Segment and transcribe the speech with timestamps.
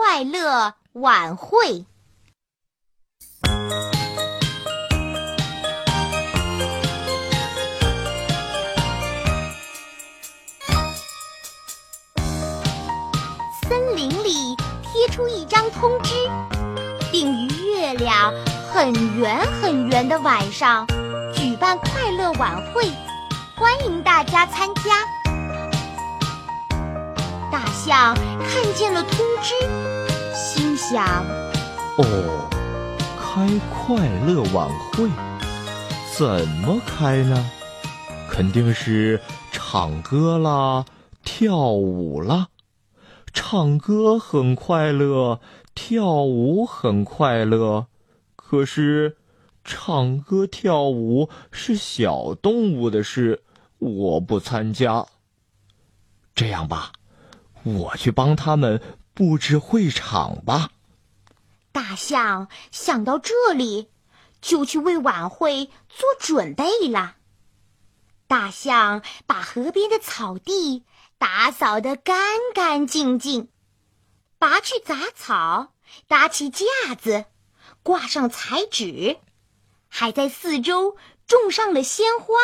[0.00, 1.84] 快乐晚会。
[13.68, 14.54] 森林里
[14.84, 16.14] 贴出一张通知，
[17.10, 18.32] 定于月亮
[18.72, 20.86] 很圆很圆的晚上
[21.34, 22.84] 举办快乐晚会，
[23.56, 24.82] 欢迎大家参加。
[27.50, 28.14] 大象
[28.46, 29.54] 看见了通知，
[30.90, 31.04] 想：
[31.98, 32.48] 哦，
[33.20, 35.06] 开快乐晚会，
[36.16, 37.50] 怎么开呢？
[38.30, 39.20] 肯定是
[39.52, 40.86] 唱歌啦，
[41.22, 42.48] 跳舞啦。
[43.34, 45.42] 唱歌很快乐，
[45.74, 47.88] 跳舞很快乐。
[48.34, 49.18] 可是，
[49.62, 53.42] 唱歌跳舞是小动物的事，
[53.76, 55.04] 我不参加。
[56.34, 56.92] 这样吧，
[57.62, 58.80] 我去帮他们
[59.12, 60.70] 布置会场吧。
[61.78, 63.88] 大象想到这里，
[64.40, 67.14] 就去为晚会做准备了。
[68.26, 70.84] 大象把河边的草地
[71.18, 72.18] 打扫得干
[72.52, 73.48] 干净净，
[74.40, 75.72] 拔去杂草，
[76.08, 76.64] 搭起架
[77.00, 77.26] 子，
[77.84, 79.18] 挂上彩纸，
[79.86, 80.96] 还在四周
[81.28, 82.34] 种上了鲜花。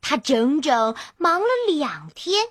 [0.00, 2.50] 他整整忙了两天，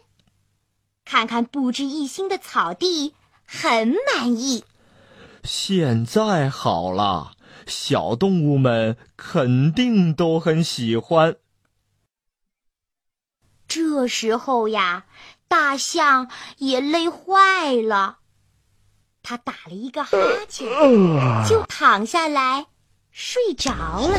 [1.05, 3.15] 看看布置一新的草地，
[3.47, 4.65] 很满意。
[5.45, 7.33] 现在好了，
[7.67, 11.35] 小动物们肯定都很喜欢。
[13.67, 15.05] 这时候呀，
[15.47, 18.17] 大象也累坏了，
[19.21, 20.17] 他打了一个哈
[20.49, 20.67] 欠，
[21.47, 22.65] 就躺下来
[23.11, 24.17] 睡着了。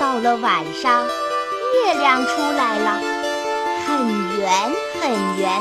[0.00, 3.15] 到了晚上，月亮出来了，很
[4.46, 5.60] 圆很圆。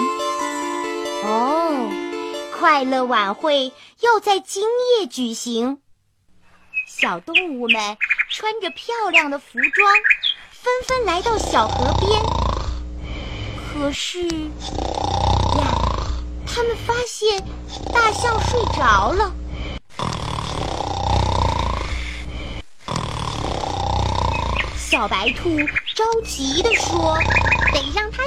[1.23, 1.89] 哦，
[2.55, 5.79] 快乐晚会要在今夜举行。
[6.87, 7.97] 小动物们
[8.29, 9.91] 穿着漂亮的服装，
[10.51, 12.21] 纷纷来到小河边。
[13.73, 14.45] 可是呀，
[16.45, 17.43] 他们发现
[17.91, 19.33] 大象睡着了。
[24.77, 25.57] 小白兔
[25.95, 27.17] 着急地说：“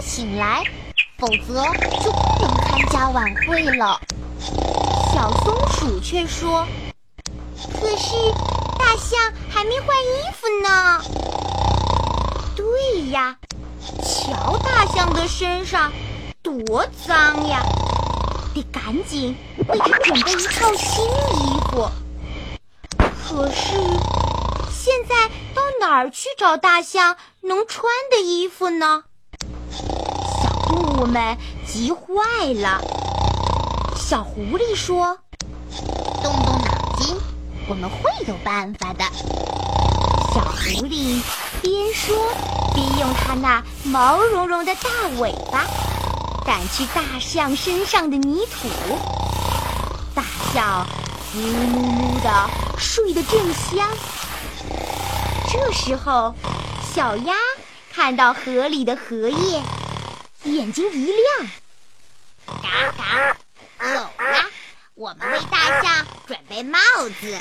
[0.08, 0.64] 醒来，
[1.18, 1.62] 否则
[2.02, 4.00] 就不能参加晚会了。”
[5.12, 6.66] 小松鼠却说
[7.78, 8.14] ：“可是。”
[8.78, 9.18] 大象
[9.50, 11.02] 还没换衣服呢。
[12.56, 13.36] 对呀，
[14.02, 15.92] 瞧大象的身上
[16.42, 17.60] 多脏呀，
[18.54, 19.36] 得赶紧
[19.68, 21.90] 为它准备一套新衣服。
[22.96, 23.76] 可是
[24.70, 29.04] 现在到哪儿去找大象能穿的衣服呢？
[31.00, 32.82] 我们急坏了。
[33.96, 35.16] 小狐狸说
[36.20, 37.16] ：“动动脑筋。”
[37.70, 39.04] 我们会有办法的。
[40.34, 41.22] 小狐狸
[41.62, 42.16] 边说
[42.74, 45.64] 边用它那毛茸茸的大尾巴
[46.44, 48.68] 掸去大象身上的泥土。
[50.14, 50.84] 大象
[51.36, 53.88] 呜噜噜的睡得正香。
[55.48, 56.34] 这时候，
[56.92, 57.34] 小鸭
[57.92, 59.62] 看到河里的荷叶，
[60.48, 61.50] 眼睛一亮
[62.46, 63.36] ：“嘎嘎，
[63.78, 64.50] 走了！
[64.94, 66.78] 我们为大象准备帽
[67.20, 67.38] 子。”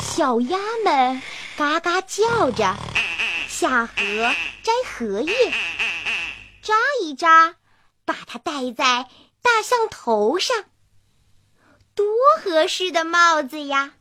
[0.00, 1.22] 小鸭们
[1.56, 2.76] 嘎嘎叫着
[3.48, 3.94] 下河
[4.62, 5.52] 摘荷叶，
[6.62, 7.54] 扎一扎，
[8.04, 9.08] 把它戴在
[9.40, 10.64] 大象头上，
[11.94, 12.06] 多
[12.44, 13.92] 合适的帽子呀！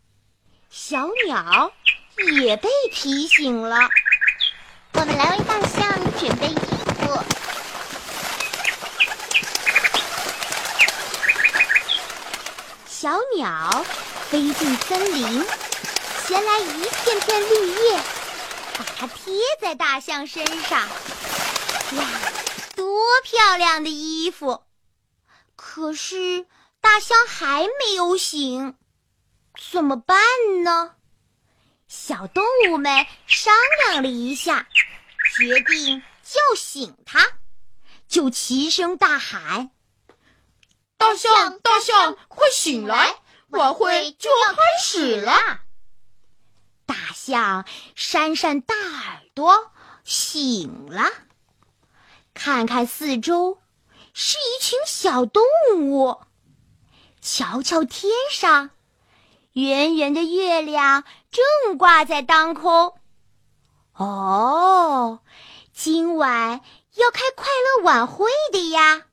[0.69, 1.71] 小鸟
[2.35, 3.77] 也被提醒了，
[4.93, 5.81] 我们来为大象
[6.19, 7.23] 准备衣服。
[13.01, 13.83] 小鸟
[14.29, 15.43] 飞进森林。
[16.23, 17.99] 衔来一片片绿叶，
[18.77, 20.87] 把它贴在大象身上。
[21.93, 22.05] 哇，
[22.75, 24.61] 多漂亮的衣服！
[25.55, 26.45] 可是
[26.79, 28.77] 大象还没有醒，
[29.71, 30.19] 怎么办
[30.63, 30.93] 呢？
[31.87, 33.51] 小动物们商
[33.87, 34.67] 量了一下，
[35.39, 37.27] 决定叫醒它，
[38.07, 39.71] 就齐声大喊
[41.01, 43.15] ：“大象，大象，快醒来！
[43.49, 45.33] 晚会就要开始了！”
[46.85, 47.65] 大象
[47.95, 49.71] 扇扇大耳朵，
[50.03, 51.11] 醒了。
[52.35, 53.57] 看看四周，
[54.13, 55.43] 是一群小动
[55.79, 56.21] 物。
[57.19, 58.69] 瞧瞧天上，
[59.53, 62.93] 圆圆的月亮正挂在当空。
[63.95, 65.19] 哦，
[65.73, 66.61] 今晚。
[66.95, 69.03] 要开快乐晚会的呀。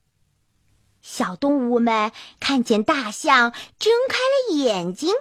[1.11, 5.15] 小动物们看见大象睁开了眼睛，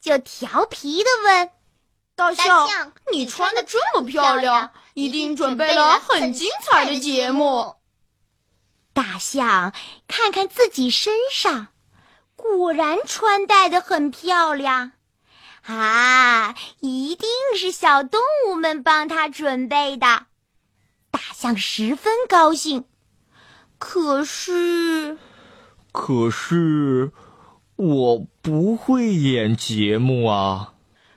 [0.00, 1.50] 就调皮的问
[2.16, 7.76] ：“大象，你穿的这么漂亮，一定准备了很精彩的节目。”
[8.92, 9.72] 大象
[10.08, 11.68] 看看自己身上，
[12.34, 14.90] 果然穿戴的很漂亮。
[15.62, 20.26] 啊，一定是小动物们帮他准备的。
[21.12, 22.86] 大象十分高兴，
[23.78, 25.18] 可是，
[25.92, 27.10] 可是
[27.76, 30.72] 我不会演节目啊。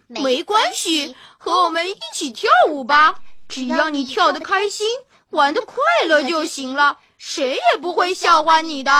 [0.07, 3.15] 没关系，和我们一起跳舞吧。
[3.47, 4.85] 只要你跳得开心，
[5.29, 5.75] 玩得快
[6.07, 8.91] 乐就行了，谁也不会笑话你的。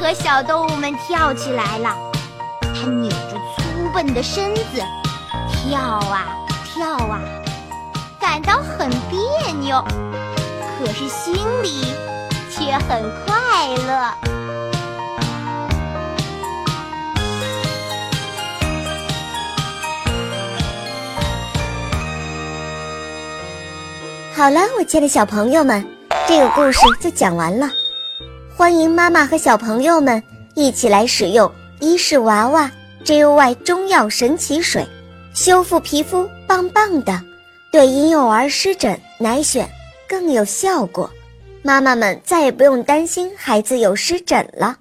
[0.00, 1.96] 和小动物们跳起来了，
[2.60, 4.80] 它扭着粗笨的身子，
[5.50, 6.36] 跳啊
[6.72, 7.20] 跳啊，
[8.38, 9.84] 感到很别扭，
[10.78, 11.92] 可是心里
[12.48, 14.14] 却很快乐。
[24.32, 25.84] 好了，我亲爱的小朋友们，
[26.28, 27.68] 这个故事就讲完了。
[28.56, 30.22] 欢迎妈妈和小朋友们
[30.54, 31.50] 一起来使用
[31.80, 32.70] 伊氏娃娃
[33.04, 34.86] JOY 中药神奇水，
[35.34, 37.20] 修复皮肤棒棒的，
[37.70, 39.66] 对婴幼儿湿疹奶癣
[40.08, 41.10] 更有效果。
[41.62, 44.76] 妈妈们再也不用担心孩子有湿疹了。